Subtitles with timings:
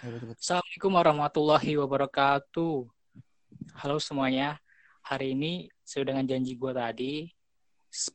[0.00, 2.88] Assalamualaikum warahmatullahi wabarakatuh.
[3.84, 4.56] Halo semuanya.
[5.04, 7.28] Hari ini sesuai dengan janji gue tadi,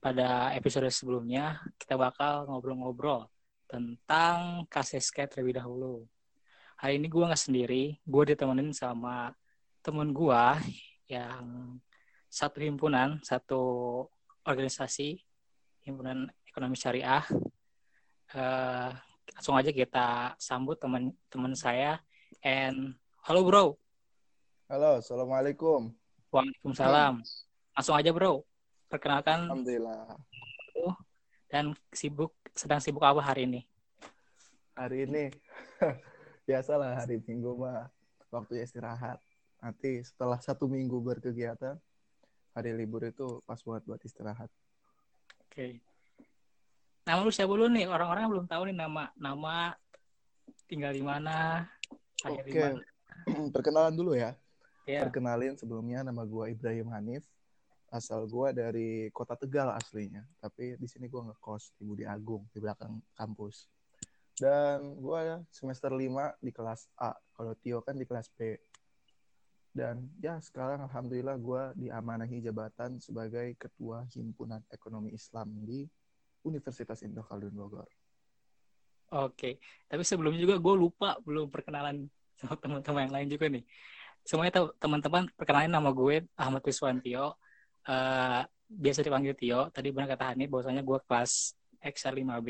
[0.01, 3.29] pada episode sebelumnya kita bakal ngobrol-ngobrol
[3.69, 6.09] tentang skate terlebih dahulu.
[6.81, 9.38] Hari ini gue nggak sendiri, gue ditemenin sama
[9.86, 10.44] temen gue
[11.06, 11.78] yang
[12.33, 13.62] satu himpunan, satu
[14.42, 15.22] organisasi,
[15.86, 17.22] himpunan ekonomi syariah.
[18.34, 18.90] Uh,
[19.36, 21.99] langsung aja kita sambut teman-teman saya.
[22.40, 22.95] And
[23.27, 23.66] halo bro.
[24.71, 25.91] Halo, assalamualaikum.
[26.31, 27.20] Waalaikumsalam.
[27.76, 28.48] Langsung aja bro.
[28.88, 29.52] Perkenalkan.
[29.52, 30.16] Alhamdulillah.
[31.52, 33.62] Dan sibuk sedang sibuk apa hari ini?
[34.76, 35.23] Hari ini
[36.48, 37.91] biasalah hari Minggu mah
[38.31, 39.20] waktu istirahat.
[39.59, 41.79] Nanti setelah satu minggu berkegiatan,
[42.54, 44.52] hari libur itu pas buat buat istirahat.
[45.48, 45.79] Oke.
[45.79, 45.95] Okay.
[47.05, 47.85] Nama lu siapa dulu nih?
[47.85, 49.77] Orang-orang belum tahu nih nama nama
[50.65, 51.61] tinggal di mana.
[52.25, 52.49] Oke.
[52.49, 52.73] Okay.
[53.53, 54.33] Perkenalan dulu ya.
[54.89, 55.05] Yeah.
[55.05, 57.21] Perkenalin sebelumnya nama gua Ibrahim Hanif.
[57.93, 62.57] Asal gua dari Kota Tegal aslinya, tapi di sini gua ngekos di Budi Agung di
[62.57, 63.69] belakang kampus.
[64.34, 67.14] Dan gua semester 5 di kelas A.
[67.38, 68.58] Kalau Tio kan di kelas B.
[69.69, 75.86] Dan ya sekarang alhamdulillah gua diamanahi jabatan sebagai ketua himpunan ekonomi Islam di
[76.46, 77.90] Universitas Indo Khaldun Bogor.
[79.14, 83.64] Oke, tapi sebelumnya juga gue lupa belum perkenalan sama teman-teman yang lain juga nih.
[84.26, 87.38] Semuanya teman-teman perkenalan nama gue Ahmad Wiswantio.
[87.86, 89.70] Uh, biasa dipanggil Tio.
[89.70, 91.54] Tadi benar kata Hani bahwasanya gue kelas
[91.86, 92.50] XR5B.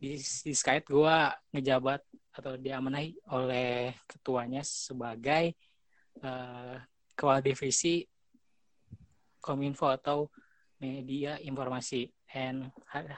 [0.00, 1.16] Di, di Skype gue
[1.54, 2.00] ngejabat
[2.34, 5.54] atau diamanahi oleh ketuanya sebagai
[6.24, 6.80] uh,
[7.14, 8.02] kepala divisi
[9.40, 10.28] Kominfo atau
[10.80, 12.08] media informasi.
[12.30, 12.70] And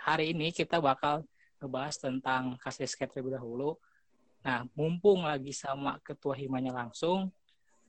[0.02, 1.24] hari ini kita bakal
[1.60, 3.76] ngebahas tentang kasus skate terlebih dahulu.
[4.42, 7.30] Nah, mumpung lagi sama ketua himanya langsung,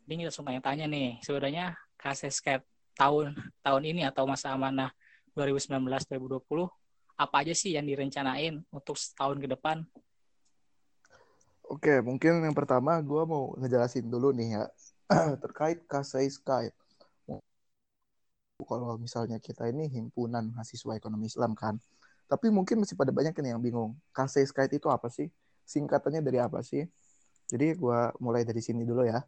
[0.06, 3.34] ini kita langsung tanya-tanya nih, sebenarnya kasus skate tahun
[3.66, 4.94] tahun ini atau masa amanah
[5.34, 6.70] 2019-2020
[7.18, 9.82] apa aja sih yang direncanain untuk setahun ke depan?
[11.64, 14.64] Oke, mungkin yang pertama gue mau ngejelasin dulu nih ya
[15.44, 16.76] terkait kasai Skype
[18.62, 21.82] kalau misalnya kita ini himpunan mahasiswa ekonomi Islam kan.
[22.30, 23.98] Tapi mungkin masih pada banyak yang bingung.
[24.14, 25.34] KC Skype itu apa sih?
[25.66, 26.86] Singkatannya dari apa sih?
[27.50, 29.22] Jadi gue mulai dari sini dulu ya.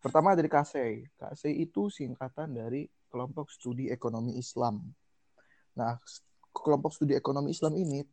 [0.00, 1.04] Pertama dari KC.
[1.16, 4.82] KC itu singkatan dari kelompok studi ekonomi Islam.
[5.76, 5.96] Nah,
[6.52, 8.04] kelompok studi ekonomi Islam ini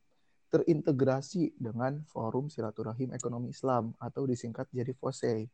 [0.53, 5.49] terintegrasi dengan Forum Silaturahim Ekonomi Islam atau disingkat jadi FOSE.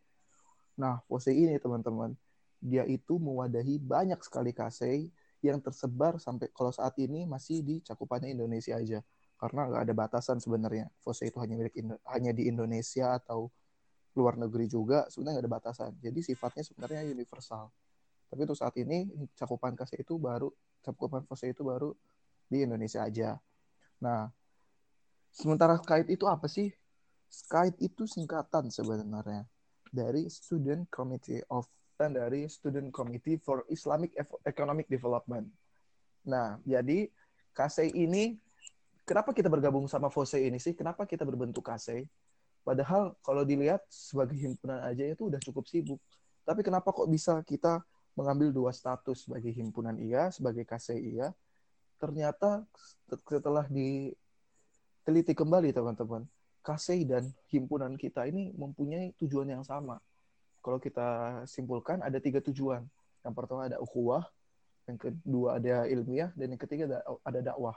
[0.76, 2.12] Nah, FOSE ini teman-teman
[2.60, 5.08] dia itu mewadahi banyak sekali kasei
[5.40, 9.00] yang tersebar sampai kalau saat ini masih di cakupannya Indonesia aja.
[9.40, 10.92] Karena nggak ada batasan sebenarnya.
[11.00, 11.80] FOSE itu hanya milik
[12.12, 13.48] hanya di Indonesia atau
[14.20, 15.92] luar negeri juga sebenarnya nggak ada batasan.
[16.04, 17.72] Jadi sifatnya sebenarnya universal.
[18.28, 19.08] Tapi untuk saat ini
[19.40, 20.52] cakupan KASE itu baru
[20.84, 21.96] cakupan FOSE itu baru
[22.52, 23.40] di Indonesia aja.
[24.04, 24.28] Nah
[25.32, 26.68] sementara SKIDE itu apa sih?
[27.32, 29.48] SKIDE itu singkatan sebenarnya
[29.88, 31.64] dari Student Committee of
[32.08, 34.16] dari Student Committee for Islamic
[34.48, 35.44] Economic Development.
[36.24, 37.12] Nah, jadi
[37.52, 38.40] KSE ini,
[39.04, 40.72] kenapa kita bergabung sama FOSE ini sih?
[40.72, 42.08] Kenapa kita berbentuk KSE?
[42.64, 46.00] Padahal kalau dilihat sebagai himpunan aja itu udah cukup sibuk.
[46.48, 47.84] Tapi kenapa kok bisa kita
[48.16, 51.36] mengambil dua status sebagai himpunan iya, sebagai KSE iya?
[52.00, 52.64] Ternyata
[53.28, 56.24] setelah diteliti kembali teman-teman,
[56.64, 60.00] KSE dan himpunan kita ini mempunyai tujuan yang sama
[60.60, 62.84] kalau kita simpulkan ada tiga tujuan.
[63.24, 64.24] Yang pertama ada ukhuwah,
[64.88, 67.76] yang kedua ada ilmiah, dan yang ketiga ada, dakwah.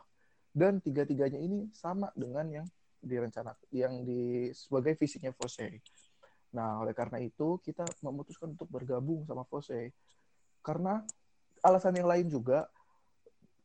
[0.53, 2.67] Dan tiga-tiganya ini sama dengan yang
[3.03, 5.83] direncanakan, yang di sebagai visinya Fose.
[6.53, 9.91] Nah, oleh karena itu kita memutuskan untuk bergabung sama Fose.
[10.63, 11.03] Karena
[11.65, 12.69] alasan yang lain juga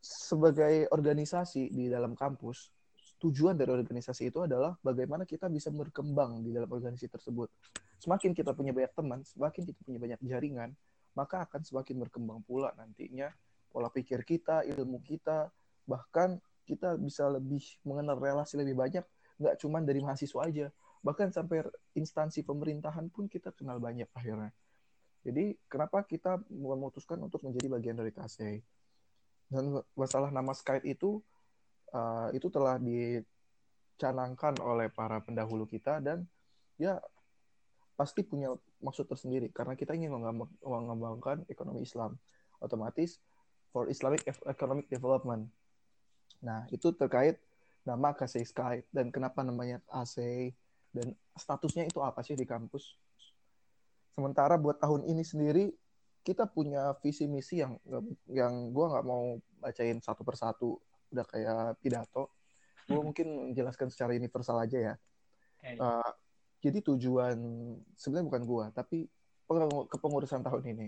[0.02, 2.72] sebagai organisasi di dalam kampus
[3.18, 7.50] tujuan dari organisasi itu adalah bagaimana kita bisa berkembang di dalam organisasi tersebut.
[7.98, 10.70] Semakin kita punya banyak teman, semakin kita punya banyak jaringan,
[11.18, 13.34] maka akan semakin berkembang pula nantinya
[13.74, 15.50] pola pikir kita, ilmu kita,
[15.90, 16.38] bahkan
[16.70, 19.02] kita bisa lebih mengenal relasi lebih banyak,
[19.42, 20.68] nggak cuma dari mahasiswa aja,
[21.02, 21.66] bahkan sampai
[21.98, 24.54] instansi pemerintahan pun kita kenal banyak akhirnya.
[25.26, 28.64] Jadi kenapa kita memutuskan untuk menjadi bagian dari KSE?
[29.48, 31.24] Dan masalah nama Skype itu
[31.96, 36.28] uh, itu telah dicanangkan oleh para pendahulu kita dan
[36.76, 37.00] ya
[37.98, 40.14] pasti punya maksud tersendiri karena kita ingin
[40.62, 42.14] mengembangkan ekonomi Islam
[42.62, 43.18] otomatis
[43.74, 45.50] for Islamic Economic Development.
[46.46, 47.42] Nah itu terkait
[47.82, 50.54] nama KC Sky dan kenapa namanya AC
[50.94, 52.94] dan statusnya itu apa sih di kampus.
[54.14, 55.66] Sementara buat tahun ini sendiri
[56.22, 57.82] kita punya visi misi yang
[58.30, 60.78] yang gue nggak mau bacain satu persatu
[61.10, 62.30] udah kayak pidato.
[62.86, 64.96] Gue mungkin menjelaskan secara universal aja ya.
[65.82, 66.12] Uh,
[66.64, 67.38] jadi tujuan
[67.94, 68.98] sebenarnya bukan gue, tapi
[69.94, 70.88] kepengurusan tahun ini.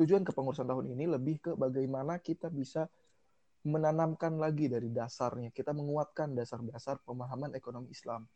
[0.00, 2.88] Tujuan kepengurusan tahun ini lebih ke bagaimana kita bisa
[3.62, 8.26] menanamkan lagi dari dasarnya, kita menguatkan dasar-dasar pemahaman ekonomi Islam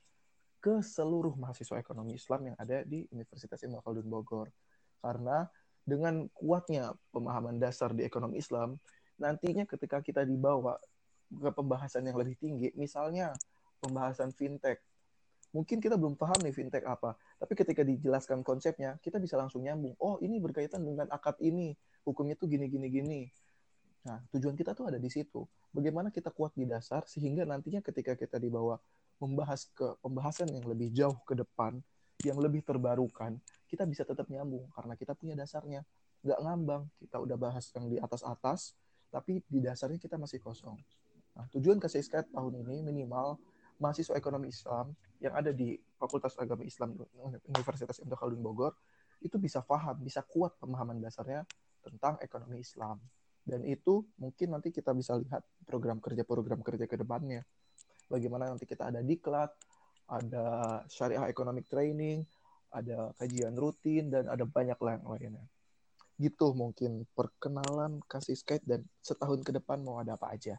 [0.63, 4.51] ke seluruh mahasiswa ekonomi Islam yang ada di Universitas Ibnu Khaldun Bogor.
[5.03, 5.47] Karena
[5.83, 8.79] dengan kuatnya pemahaman dasar di ekonomi Islam,
[9.19, 10.79] nantinya ketika kita dibawa
[11.27, 13.35] ke pembahasan yang lebih tinggi, misalnya
[13.83, 14.79] pembahasan fintech,
[15.57, 19.97] mungkin kita belum paham nih fintech apa, tapi ketika dijelaskan konsepnya, kita bisa langsung nyambung.
[19.97, 21.73] Oh, ini berkaitan dengan akad ini,
[22.05, 23.21] hukumnya tuh gini gini gini.
[24.05, 25.49] Nah, tujuan kita tuh ada di situ.
[25.73, 28.77] Bagaimana kita kuat di dasar sehingga nantinya ketika kita dibawa
[29.17, 31.81] membahas ke pembahasan yang lebih jauh ke depan,
[32.21, 35.83] yang lebih terbarukan, kita bisa tetap nyambung karena kita punya dasarnya.
[36.21, 38.77] Nggak ngambang, kita udah bahas yang di atas-atas,
[39.09, 40.77] tapi di dasarnya kita masih kosong.
[41.37, 43.37] Nah, tujuan SKT tahun ini minimal
[43.79, 46.97] mahasiswa ekonomi Islam yang ada di Fakultas Agama Islam
[47.49, 48.73] Universitas Ibnu Khaldun Bogor
[49.25, 51.45] itu bisa paham, bisa kuat pemahaman dasarnya
[51.81, 53.01] tentang ekonomi Islam.
[53.47, 57.47] Dan itu mungkin nanti kita bisa lihat program kerja-program kerja ke depannya.
[58.11, 59.55] Bagaimana nanti kita ada diklat,
[60.11, 60.45] ada
[60.91, 62.27] syariah economic training,
[62.75, 65.47] ada kajian rutin, dan ada banyak yang lainnya.
[66.19, 70.59] Gitu mungkin perkenalan kasih skate dan setahun ke depan mau ada apa aja.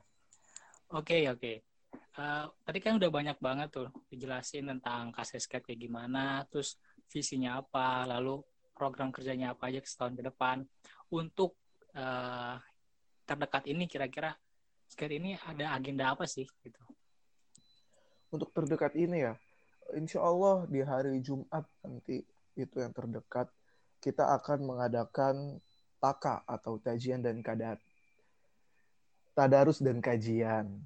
[0.95, 1.39] Oke, okay, oke.
[1.43, 1.76] Okay.
[2.17, 6.77] Uh, tadi kan udah banyak banget tuh dijelasin tentang kasih skate kayak gimana, terus
[7.07, 8.41] visinya apa, lalu
[8.73, 10.65] program kerjanya apa aja setahun ke depan.
[11.13, 11.57] Untuk
[11.93, 12.57] uh,
[13.25, 14.33] terdekat ini kira-kira
[14.89, 16.81] skate ini ada agenda apa sih gitu?
[18.33, 19.33] Untuk terdekat ini ya,
[19.95, 22.25] insya Allah di hari Jumat nanti
[22.57, 23.47] itu yang terdekat
[24.01, 25.61] kita akan mengadakan
[25.97, 27.81] taka atau tajian dan kadat
[29.37, 30.81] tadarus dan kajian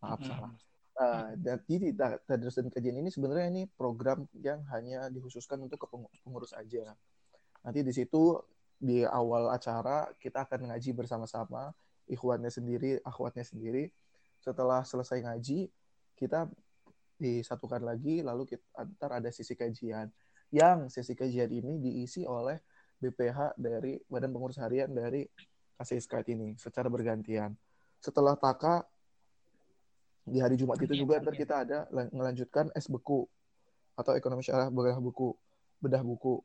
[0.00, 0.30] maaf mm-hmm.
[0.32, 0.52] salah
[1.00, 1.88] uh, dan jadi
[2.26, 5.80] tadarus dan kajian ini sebenarnya ini program yang hanya dikhususkan untuk
[6.24, 6.96] pengurus aja
[7.60, 8.40] nanti di situ
[8.80, 11.76] di awal acara kita akan ngaji bersama-sama
[12.10, 13.94] ikhwannya sendiri, akhwatnya sendiri.
[14.42, 15.70] Setelah selesai ngaji,
[16.18, 16.50] kita
[17.20, 20.10] disatukan lagi lalu kita antar ada sisi kajian.
[20.50, 22.58] Yang sesi kajian ini diisi oleh
[22.98, 25.22] BPH dari Badan Pengurus Harian dari
[25.78, 27.54] KCSK ini secara bergantian.
[28.02, 28.82] Setelah taka
[30.30, 31.78] di hari Jumat itu juga ntar kita ada
[32.14, 33.26] melanjutkan es beku
[33.98, 35.34] atau ekonomi syarah bedah buku
[35.82, 36.40] bedah buku.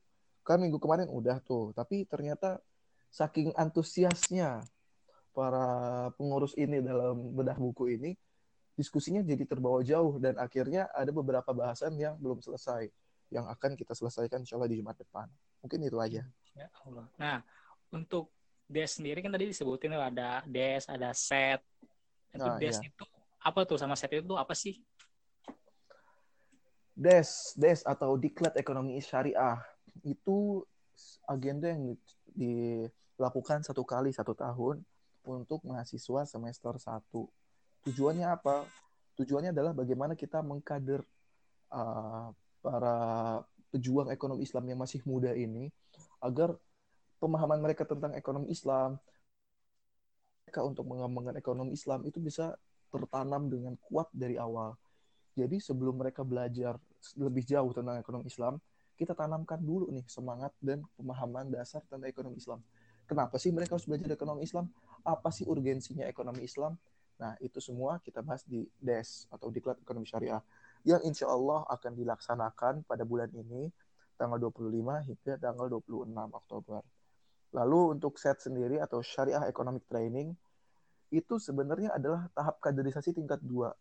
[0.46, 2.60] Kan minggu kemarin udah tuh tapi ternyata
[3.14, 4.66] saking antusiasnya
[5.32, 8.12] para pengurus ini dalam bedah buku ini
[8.76, 12.92] diskusinya jadi terbawa jauh dan akhirnya ada beberapa bahasan yang belum selesai
[13.32, 15.32] yang akan kita selesaikan insya Allah di Jumat depan.
[15.64, 16.22] Mungkin itu aja.
[16.54, 17.08] Ya Allah.
[17.16, 17.40] Nah
[17.92, 18.30] untuk
[18.66, 21.62] des sendiri kan tadi disebutin ada des ada set
[22.34, 22.90] itu nah, des iya.
[22.90, 23.06] itu
[23.46, 24.82] apa tuh sama set itu apa sih
[26.98, 29.62] des des atau diklat ekonomi syariah
[30.02, 30.66] itu
[31.30, 31.94] agenda yang
[32.34, 34.82] dilakukan satu kali satu tahun
[35.26, 37.28] untuk mahasiswa semester satu.
[37.84, 38.66] Tujuannya apa?
[39.18, 41.02] Tujuannya adalah bagaimana kita mengkader
[41.74, 42.30] uh,
[42.62, 42.98] para
[43.74, 45.70] pejuang ekonomi Islam yang masih muda ini
[46.22, 46.56] agar
[47.20, 48.96] pemahaman mereka tentang ekonomi Islam
[50.46, 52.56] mereka untuk mengembangkan ekonomi Islam itu bisa
[52.96, 54.76] tertanam dengan kuat dari awal.
[55.36, 56.80] Jadi sebelum mereka belajar
[57.20, 58.56] lebih jauh tentang ekonomi Islam,
[58.96, 62.64] kita tanamkan dulu nih semangat dan pemahaman dasar tentang ekonomi Islam.
[63.06, 64.72] Kenapa sih mereka harus belajar ekonomi Islam?
[65.04, 66.80] Apa sih urgensinya ekonomi Islam?
[67.16, 70.42] Nah, itu semua kita bahas di DES atau Diklat Ekonomi Syariah
[70.84, 73.72] yang insya Allah akan dilaksanakan pada bulan ini
[74.20, 76.82] tanggal 25 hingga tanggal 26 Oktober.
[77.56, 80.36] Lalu untuk set sendiri atau Syariah Economic Training
[81.16, 83.72] itu sebenarnya adalah tahap kaderisasi tingkat 2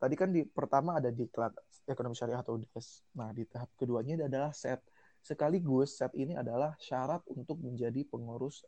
[0.00, 1.52] tadi kan di pertama ada diklat
[1.84, 3.04] ekonomi syariah atau DES.
[3.20, 4.80] Nah, di tahap keduanya adalah set.
[5.20, 8.64] Sekaligus set ini adalah syarat untuk menjadi pengurus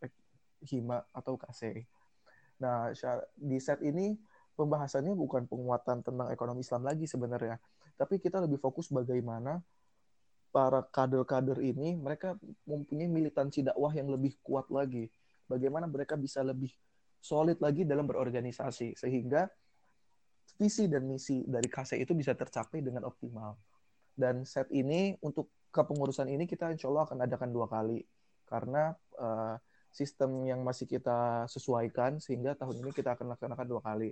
[0.69, 1.89] hima atau KC.
[2.61, 2.93] Nah,
[3.41, 4.21] di set ini
[4.53, 7.57] pembahasannya bukan penguatan tentang ekonomi Islam lagi sebenarnya,
[7.97, 9.65] tapi kita lebih fokus bagaimana
[10.53, 12.37] para kader-kader ini mereka
[12.69, 15.09] mempunyai militansi dakwah yang lebih kuat lagi.
[15.49, 16.77] Bagaimana mereka bisa lebih
[17.23, 19.47] solid lagi dalam berorganisasi sehingga
[20.59, 23.55] visi dan misi dari KC itu bisa tercapai dengan optimal.
[24.13, 28.03] Dan set ini untuk kepengurusan ini kita insya Allah akan adakan dua kali
[28.45, 29.57] karena uh,
[29.95, 34.11] sistem yang masih kita sesuaikan sehingga tahun ini kita akan laksanakan dua kali.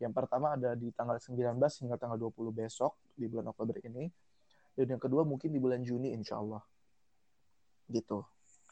[0.00, 4.08] Yang pertama ada di tanggal 19 hingga tanggal 20 besok di bulan Oktober ini.
[4.72, 6.64] dan yang kedua mungkin di bulan Juni insya Allah
[7.92, 8.24] gitu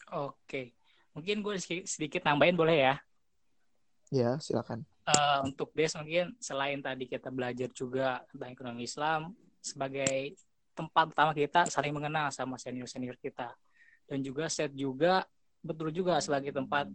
[0.08, 0.62] oke
[1.12, 1.54] mungkin gue
[1.84, 2.94] sedikit nambahin boleh ya
[4.10, 4.84] ya silakan.
[5.06, 10.38] Uh, untuk des mungkin selain tadi kita belajar juga tentang ekonomi Islam sebagai
[10.74, 13.54] tempat pertama kita saling mengenal sama senior senior kita.
[14.06, 15.26] Dan juga set juga
[15.62, 16.90] betul juga sebagai tempat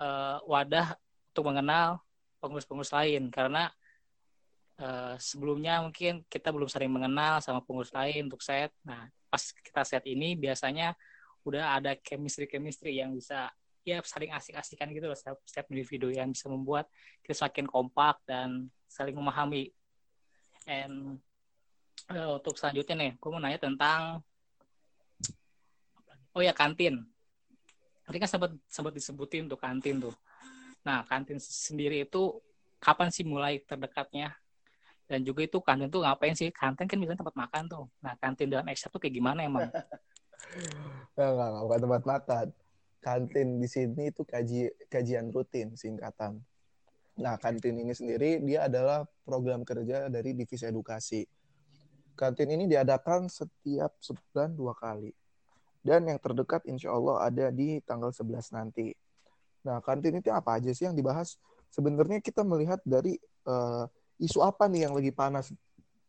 [0.00, 0.96] uh, wadah
[1.32, 2.00] untuk mengenal
[2.40, 3.28] pengurus-pengurus lain.
[3.32, 3.68] Karena
[4.80, 8.72] uh, sebelumnya mungkin kita belum sering mengenal sama pengurus lain untuk set.
[8.84, 10.96] Nah, pas kita set ini biasanya
[11.44, 13.48] udah ada chemistry-chemistry yang bisa
[13.88, 16.84] ya saling asik-asikan gitu loh setiap, setiap individu yang bisa membuat
[17.24, 19.72] kita semakin kompak dan saling memahami.
[20.68, 21.16] And
[22.12, 24.20] uh, untuk selanjutnya nih, gue mau nanya tentang
[26.36, 27.08] oh ya kantin.
[28.04, 30.12] Tadi kan sempat sempat disebutin untuk kantin tuh.
[30.84, 32.40] Nah, kantin sendiri itu
[32.80, 34.36] kapan sih mulai terdekatnya?
[35.08, 36.52] Dan juga itu kantin tuh ngapain sih?
[36.52, 37.84] Kantin kan biasanya tempat makan tuh.
[38.04, 39.68] Nah, kantin dalam Excel tuh kayak gimana emang?
[41.18, 42.46] Enggak, enggak, bukan tempat makan.
[42.98, 46.42] Kantin di sini itu kaji, kajian rutin singkatan.
[47.18, 51.26] Nah, kantin ini sendiri dia adalah program kerja dari divisi edukasi.
[52.18, 55.10] Kantin ini diadakan setiap sebulan dua kali.
[55.82, 58.90] Dan yang terdekat insya Allah ada di tanggal 11 nanti.
[59.62, 61.38] Nah, kantin itu apa aja sih yang dibahas?
[61.70, 63.86] Sebenarnya kita melihat dari uh,
[64.18, 65.54] isu apa nih yang lagi panas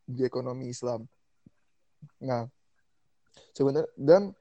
[0.10, 1.06] di ekonomi Islam.
[2.22, 2.50] Nah,
[3.54, 4.34] sebenarnya dan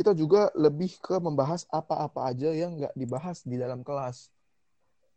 [0.00, 4.32] kita juga lebih ke membahas apa-apa aja yang nggak dibahas di dalam kelas.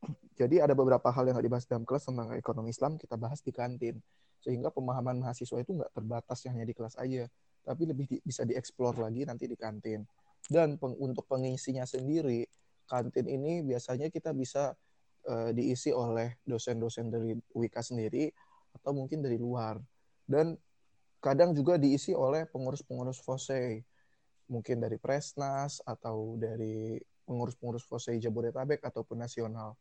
[0.40, 3.56] Jadi ada beberapa hal yang nggak dibahas dalam kelas tentang ekonomi Islam kita bahas di
[3.56, 4.04] kantin,
[4.44, 7.32] sehingga pemahaman mahasiswa itu nggak terbatas hanya di kelas aja,
[7.64, 10.04] tapi lebih di, bisa dieksplor lagi nanti di kantin.
[10.52, 12.44] Dan peng, untuk pengisinya sendiri
[12.84, 14.76] kantin ini biasanya kita bisa
[15.32, 18.28] uh, diisi oleh dosen-dosen dari Wika sendiri
[18.76, 19.80] atau mungkin dari luar.
[20.28, 20.60] Dan
[21.24, 23.80] kadang juga diisi oleh pengurus-pengurus FOSE,
[24.54, 29.74] mungkin dari Presnas atau dari pengurus-pengurus FOSE Jabodetabek ataupun nasional.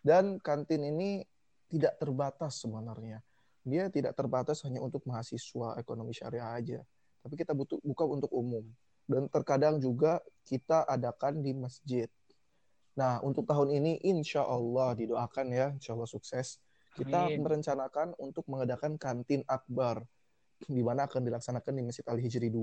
[0.00, 1.20] Dan kantin ini
[1.68, 3.20] tidak terbatas sebenarnya.
[3.66, 6.80] Dia tidak terbatas hanya untuk mahasiswa ekonomi syariah aja,
[7.20, 8.62] tapi kita butuh buka untuk umum
[9.06, 12.10] dan terkadang juga kita adakan di masjid.
[12.98, 16.58] Nah, untuk tahun ini insya Allah didoakan ya, insya Allah sukses.
[16.96, 17.44] Kita Amin.
[17.44, 20.02] merencanakan untuk mengadakan kantin akbar,
[20.64, 22.56] di mana akan dilaksanakan di Masjid Al Hijri 2,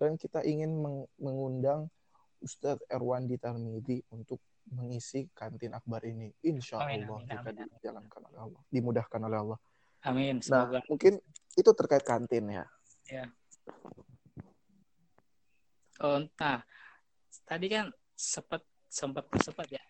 [0.00, 1.92] dan kita ingin meng mengundang
[2.40, 4.40] Ustadz Erwandi Tarmidi untuk
[4.72, 6.32] mengisi kantin akbar ini.
[6.40, 9.58] Insya Allah amin, jika amin, dijalankan oleh Allah, dimudahkan oleh Allah.
[10.08, 10.40] Amin.
[10.40, 10.80] Nah, Semoga.
[10.80, 11.14] Nah, mungkin
[11.52, 12.64] itu terkait kantin ya.
[13.12, 13.24] Ya.
[16.00, 16.64] Oh, nah,
[17.44, 19.82] tadi kan sempat sempat sempat ya.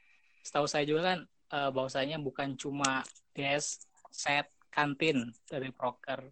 [0.43, 1.19] Setahu saya juga kan
[1.55, 3.63] uh, bahwasanya bukan cuma des
[4.11, 6.27] set kantin dari proker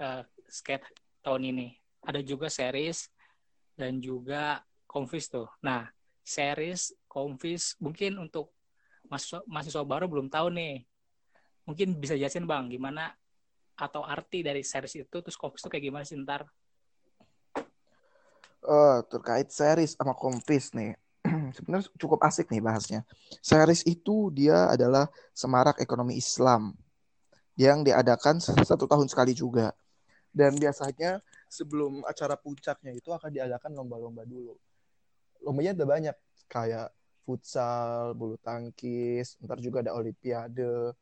[0.00, 0.88] uh, skate
[1.20, 1.81] tahun ini.
[2.02, 3.06] Ada juga series
[3.78, 5.46] dan juga konfis tuh.
[5.62, 5.86] Nah,
[6.22, 8.50] series, konfis mungkin untuk
[9.06, 10.82] mahasiswa, mahasiswa baru belum tahu nih.
[11.66, 13.14] Mungkin bisa jelasin Bang gimana
[13.78, 16.44] atau arti dari series itu terus konfis itu kayak gimana sih ntar
[18.66, 20.94] uh, terkait series sama kompis nih.
[21.56, 23.00] Sebenarnya cukup asik nih bahasnya.
[23.42, 26.74] Series itu dia adalah semarak ekonomi Islam
[27.58, 29.74] yang diadakan satu tahun sekali juga.
[30.32, 31.20] Dan biasanya
[31.52, 34.56] sebelum acara puncaknya itu akan diadakan lomba-lomba dulu.
[35.44, 36.16] Lombanya ada banyak
[36.48, 36.88] kayak
[37.28, 40.96] futsal, bulu tangkis, ntar juga ada olimpiade,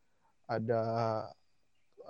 [0.50, 0.82] ada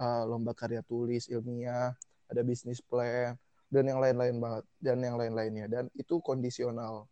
[0.01, 1.93] uh, lomba karya tulis ilmiah,
[2.33, 3.37] ada bisnis plan,
[3.69, 5.69] dan yang lain-lain banget dan yang lain-lainnya.
[5.69, 7.05] Dan itu kondisional.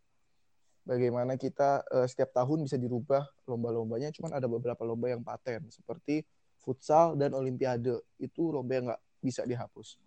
[0.81, 6.25] Bagaimana kita uh, setiap tahun bisa dirubah lomba-lombanya cuman ada beberapa lomba yang paten seperti
[6.57, 8.01] futsal dan olimpiade.
[8.17, 10.01] Itu lomba yang nggak bisa dihapus.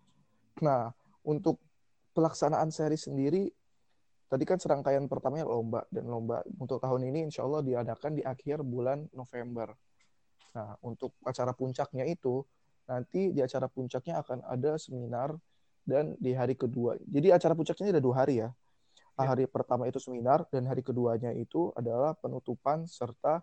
[0.58, 0.90] Nah
[1.26, 1.62] untuk
[2.12, 3.48] pelaksanaan seri sendiri
[4.28, 8.64] tadi kan serangkaian pertamanya lomba dan lomba untuk tahun ini insya Allah diadakan di akhir
[8.64, 9.72] bulan November
[10.52, 12.44] nah untuk acara puncaknya itu
[12.88, 15.32] nanti di acara puncaknya akan ada seminar
[15.82, 16.98] dan di hari kedua.
[17.02, 18.50] Jadi acara puncaknya ada dua hari ya.
[19.18, 19.26] ya.
[19.34, 23.42] Hari pertama itu seminar dan hari keduanya itu adalah penutupan serta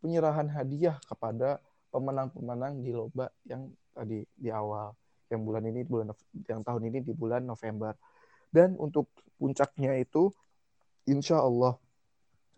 [0.00, 1.60] penyerahan hadiah kepada
[1.92, 4.92] pemenang-pemenang di lomba yang tadi di awal
[5.34, 6.14] yang bulan ini bulan
[6.46, 7.98] yang tahun ini di bulan November.
[8.48, 10.30] Dan untuk puncaknya itu
[11.10, 11.74] insya Allah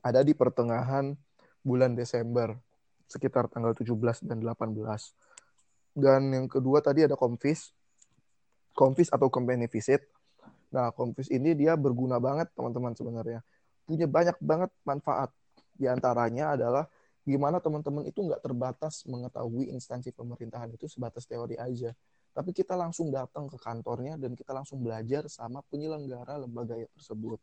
[0.04, 1.16] ada di pertengahan
[1.64, 2.54] bulan Desember
[3.08, 4.76] sekitar tanggal 17 dan 18.
[5.96, 7.72] Dan yang kedua tadi ada konfis
[8.76, 10.04] Confis atau company visit.
[10.68, 13.40] Nah, Confis ini dia berguna banget teman-teman sebenarnya.
[13.88, 15.32] Punya banyak banget manfaat.
[15.72, 16.84] Di antaranya adalah
[17.24, 21.96] gimana teman-teman itu nggak terbatas mengetahui instansi pemerintahan itu sebatas teori aja.
[22.36, 27.40] Tapi kita langsung datang ke kantornya dan kita langsung belajar sama penyelenggara lembaga tersebut.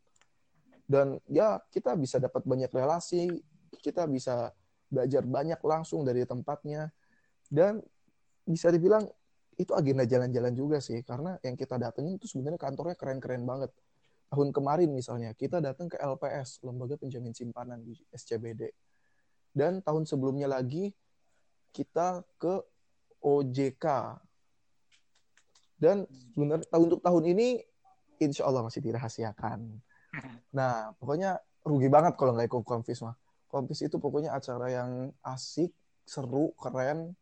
[0.86, 3.42] Dan ya kita bisa dapat banyak relasi,
[3.82, 4.54] kita bisa
[4.86, 6.94] belajar banyak langsung dari tempatnya
[7.50, 7.82] dan
[8.46, 9.10] bisa dibilang
[9.58, 13.74] itu agenda jalan-jalan juga sih karena yang kita datengin itu sebenarnya kantornya keren-keren banget.
[14.30, 18.70] Tahun kemarin misalnya kita datang ke LPS, Lembaga Penjamin Simpanan di SCBD.
[19.50, 20.94] Dan tahun sebelumnya lagi
[21.74, 22.62] kita ke
[23.22, 23.86] OJK
[25.78, 27.48] dan sebenarnya tahun untuk tahun ini
[28.22, 29.60] insya Allah masih dirahasiakan.
[30.54, 33.18] Nah, pokoknya rugi banget kalau nggak ikut konfis mah.
[33.50, 35.74] Konfis itu pokoknya acara yang asik,
[36.06, 37.18] seru, keren,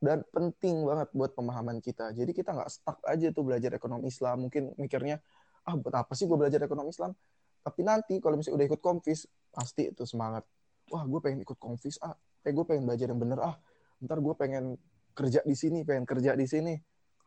[0.00, 2.16] dan penting banget buat pemahaman kita.
[2.16, 4.48] Jadi kita nggak stuck aja tuh belajar ekonomi Islam.
[4.48, 5.20] Mungkin mikirnya,
[5.68, 7.12] ah buat apa sih gue belajar ekonomi Islam?
[7.60, 10.48] Tapi nanti kalau misalnya udah ikut konfis, pasti itu semangat.
[10.88, 12.16] Wah, gue pengen ikut konfis, ah.
[12.40, 13.60] Eh, gue pengen belajar yang bener, ah.
[14.00, 14.80] Ntar gue pengen
[15.12, 16.72] kerja di sini, pengen kerja di sini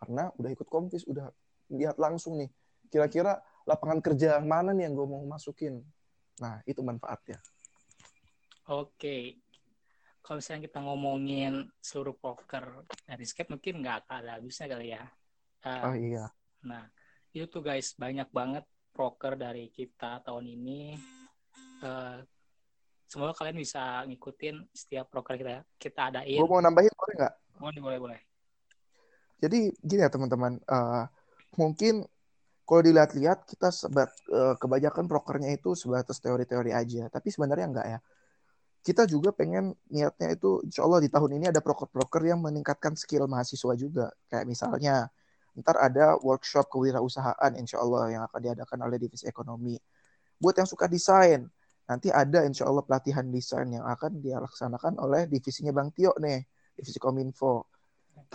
[0.04, 1.32] karena udah ikut konfis udah
[1.72, 2.52] lihat langsung nih
[2.92, 5.80] kira-kira lapangan kerja yang mana nih yang gue mau masukin
[6.44, 7.40] nah itu manfaatnya
[8.68, 9.40] oke
[10.20, 15.04] kalau misalnya kita ngomongin seluruh poker dari skate mungkin nggak ada habisnya kali ya
[15.64, 16.28] uh, oh iya
[16.68, 16.84] nah
[17.32, 21.00] itu tuh guys banyak banget poker dari kita tahun ini
[21.80, 22.20] uh,
[23.08, 26.42] semoga kalian bisa ngikutin setiap proker kita kita adain.
[26.42, 27.34] Gue mau nambahin boleh nggak?
[27.62, 28.20] Boleh boleh boleh.
[29.44, 31.04] Jadi gini ya teman-teman, uh,
[31.60, 32.08] mungkin
[32.64, 38.00] kalau dilihat-lihat kita sebat uh, kebanyakan prokernya itu sebatas teori-teori aja, tapi sebenarnya enggak ya.
[38.84, 43.28] Kita juga pengen niatnya itu, insya Allah di tahun ini ada proker-proker yang meningkatkan skill
[43.28, 45.12] mahasiswa juga, kayak misalnya
[45.60, 49.76] ntar ada workshop kewirausahaan insya Allah yang akan diadakan oleh divisi ekonomi.
[50.40, 51.48] Buat yang suka desain,
[51.84, 56.44] nanti ada insya Allah pelatihan desain yang akan dilaksanakan oleh divisinya Bang Tio nih,
[56.76, 57.73] divisi Kominfo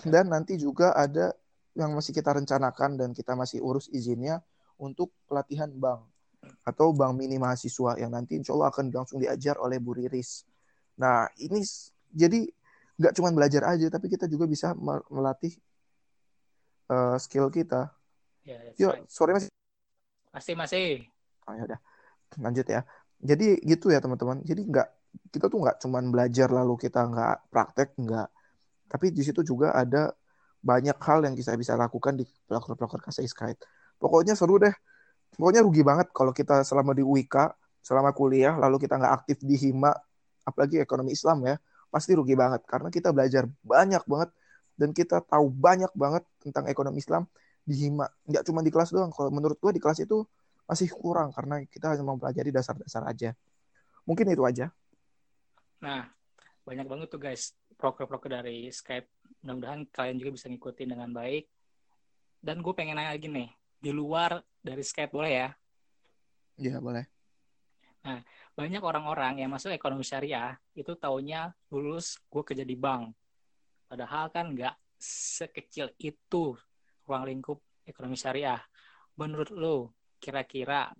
[0.07, 1.35] dan nanti juga ada
[1.79, 4.43] yang masih kita rencanakan dan kita masih urus izinnya
[4.79, 6.07] untuk pelatihan bank
[6.63, 10.47] atau bank mini mahasiswa yang nanti insya Allah akan langsung diajar oleh Bu Riris.
[10.99, 11.63] Nah ini
[12.11, 12.47] jadi
[12.99, 14.75] nggak cuma belajar aja tapi kita juga bisa
[15.11, 15.55] melatih
[16.91, 17.91] uh, skill kita.
[18.43, 19.07] Ya, Yuk, right.
[19.07, 19.51] sore masih.
[20.33, 20.87] Masih masih.
[21.45, 21.81] Oh, ya udah,
[22.41, 22.81] lanjut ya.
[23.19, 24.41] Jadi gitu ya teman-teman.
[24.43, 24.89] Jadi nggak
[25.35, 28.29] kita tuh nggak cuma belajar lalu kita nggak praktek nggak
[28.89, 30.11] tapi di situ juga ada
[30.59, 33.61] banyak hal yang bisa bisa lakukan di proker-proker kasih Skype.
[34.01, 34.73] Pokoknya seru deh.
[35.39, 37.53] Pokoknya rugi banget kalau kita selama di UIK,
[37.85, 39.93] selama kuliah, lalu kita nggak aktif di HIMA,
[40.43, 41.55] apalagi ekonomi Islam ya,
[41.93, 42.65] pasti rugi banget.
[42.67, 44.31] Karena kita belajar banyak banget
[44.75, 47.29] dan kita tahu banyak banget tentang ekonomi Islam
[47.63, 48.09] di HIMA.
[48.27, 49.13] Nggak cuma di kelas doang.
[49.15, 50.27] Kalau menurut gue di kelas itu
[50.65, 53.37] masih kurang karena kita hanya mempelajari dasar-dasar aja.
[54.09, 54.73] Mungkin itu aja.
[55.85, 56.09] Nah,
[56.65, 59.07] banyak banget tuh guys proker-proker dari Skype.
[59.47, 61.47] Mudah-mudahan kalian juga bisa ngikutin dengan baik.
[62.43, 65.49] Dan gue pengen nanya lagi nih, di luar dari Skype boleh ya?
[66.59, 67.07] Iya, boleh.
[68.03, 68.23] Nah,
[68.59, 73.15] banyak orang-orang yang masuk ekonomi syariah itu taunya lulus gue kerja di bank.
[73.87, 76.59] Padahal kan nggak sekecil itu
[77.07, 78.59] ruang lingkup ekonomi syariah.
[79.19, 79.77] Menurut lo,
[80.19, 80.91] kira-kira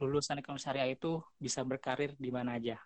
[0.00, 2.76] lulusan ekonomi syariah itu bisa berkarir di mana aja?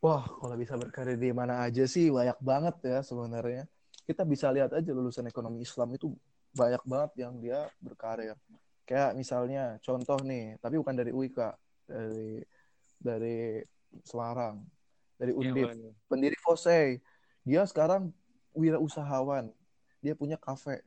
[0.00, 3.68] Wah, kalau bisa berkarir di mana aja sih banyak banget ya sebenarnya.
[4.08, 6.16] Kita bisa lihat aja lulusan ekonomi Islam itu
[6.56, 8.32] banyak banget yang dia berkarir.
[8.88, 11.38] Kayak misalnya contoh nih, tapi bukan dari UIK,
[11.84, 12.40] dari
[12.96, 13.60] dari
[14.02, 14.64] Semarang,
[15.20, 17.04] dari iya, Undip, ya, pendiri Fose.
[17.44, 18.08] Dia sekarang
[18.56, 19.52] wirausahawan.
[20.00, 20.80] Dia punya kafe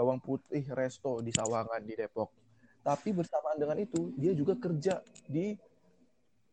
[0.00, 2.32] bawang putih resto di Sawangan di Depok.
[2.80, 5.52] Tapi bersamaan dengan itu, dia juga kerja di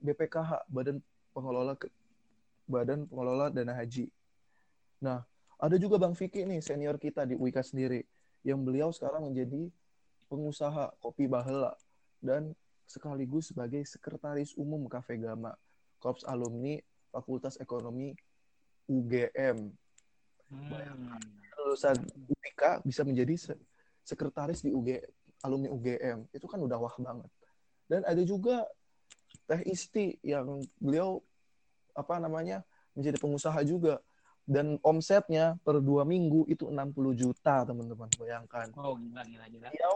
[0.03, 0.99] BPKH, Badan
[1.37, 1.77] pengelola
[2.65, 4.09] badan pengelola dana haji.
[4.97, 5.21] Nah,
[5.61, 8.01] ada juga Bang Vicky nih senior kita di Wika sendiri
[8.41, 9.69] yang beliau sekarang menjadi
[10.25, 11.77] pengusaha kopi bahela
[12.17, 12.57] dan
[12.89, 15.53] sekaligus sebagai sekretaris umum Cafe Gama,
[16.01, 16.81] Korps Alumni
[17.13, 18.17] Fakultas Ekonomi
[18.89, 19.69] UGM.
[20.47, 21.19] Hmm.
[21.59, 21.97] Lulusan
[22.31, 23.55] UPK bisa menjadi
[24.07, 25.03] sekretaris di UG
[25.43, 26.31] alumni UGM.
[26.31, 27.29] Itu kan udah wah banget.
[27.87, 28.63] Dan ada juga
[29.47, 31.23] Teh Isti yang beliau
[31.95, 32.63] apa namanya
[32.93, 33.99] menjadi pengusaha juga.
[34.47, 38.07] Dan omsetnya per dua minggu itu 60 juta teman-teman.
[38.15, 38.71] Bayangkan.
[38.79, 39.67] Oh gila gila gila.
[39.67, 39.95] Beliau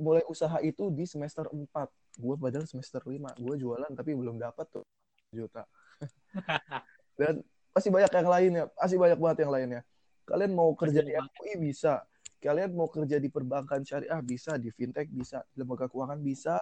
[0.00, 1.68] mulai usaha itu di semester 4
[2.16, 4.86] gue padahal semester 5 gue jualan tapi belum dapat tuh
[5.28, 5.68] juta.
[7.20, 7.44] Dan
[7.76, 9.80] masih banyak yang lainnya masih banyak banget yang lainnya
[10.26, 12.02] kalian mau kerja di MUI bisa.
[12.42, 16.60] Kalian mau kerja di perbankan syariah bisa di fintech bisa di lembaga keuangan bisa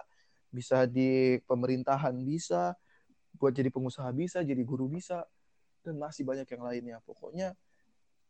[0.55, 2.71] bisa di pemerintahan bisa,
[3.35, 5.27] buat jadi pengusaha bisa, jadi guru bisa,
[5.83, 6.97] dan masih banyak yang lainnya.
[7.03, 7.51] Pokoknya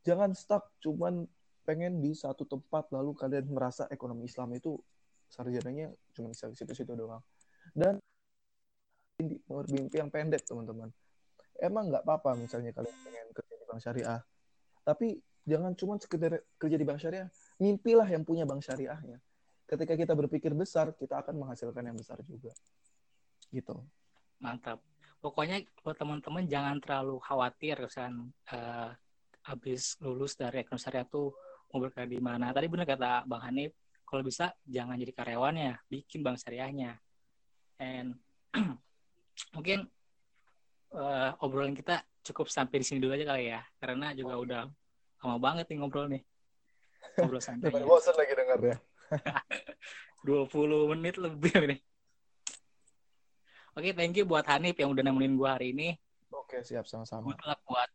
[0.01, 1.29] jangan stuck cuman
[1.65, 4.77] pengen di satu tempat lalu kalian merasa ekonomi Islam itu
[5.29, 7.21] sarjananya cuma bisa di situ-situ doang.
[7.77, 8.01] Dan
[9.21, 10.89] mimpi yang pendek teman-teman.
[11.61, 14.21] Emang nggak apa-apa misalnya kalian pengen kerja di bank syariah
[14.83, 17.31] tapi jangan cuma sekedar kerja di bank syariah.
[17.57, 19.23] Mimpilah yang punya bank syariahnya
[19.65, 22.53] ketika kita berpikir besar kita akan menghasilkan yang besar juga.
[23.49, 23.75] Gitu.
[24.37, 24.79] Mantap.
[25.21, 28.93] Pokoknya buat teman-teman jangan terlalu khawatir kan uh,
[29.45, 31.33] habis lulus dari ekonomi syariah tuh
[31.73, 32.53] mau berkarya di mana.
[32.53, 33.73] Tadi benar kata bang Hanif
[34.05, 37.01] kalau bisa jangan jadi karyawannya bikin bank syariahnya.
[37.81, 38.21] And
[39.57, 39.89] mungkin
[40.93, 43.65] uh, obrolan kita cukup sampai di sini dulu aja kali ya.
[43.81, 44.61] Karena juga udah
[45.25, 46.21] lama banget nih ngobrol nih.
[47.17, 48.77] Ngobrol santai bosan lagi dengar ya
[50.25, 51.81] 20 menit lebih nih
[53.75, 55.99] Oke, thank you buat Hanif yang udah nemenin gue hari ini.
[56.31, 57.27] Oke, siap sama-sama.
[57.27, 57.89] Good luck buat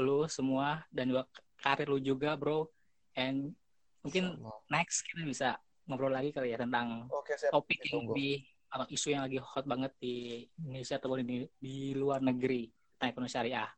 [0.00, 1.28] lu semua dan juga
[1.60, 2.72] karir lu juga, bro.
[3.12, 3.52] And
[4.00, 4.64] mungkin Sama.
[4.72, 5.48] next kita bisa
[5.84, 7.52] ngobrol lagi kali ya tentang Oke, siap.
[7.52, 12.24] topik yang lebih atau isu yang lagi hot banget di Indonesia ataupun di, di luar
[12.24, 13.68] negeri tentang ekonomi syariah.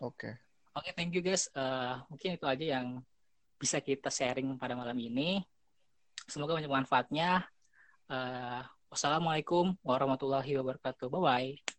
[0.00, 0.40] Oke.
[0.72, 1.52] Oke, thank you guys.
[1.52, 3.04] Uh, mungkin itu aja yang
[3.60, 5.44] bisa kita sharing pada malam ini.
[6.26, 7.46] Semoga banyak manfaatnya.
[8.10, 11.10] Uh, Wassalamualaikum warahmatullahi wabarakatuh.
[11.10, 11.75] Bye bye.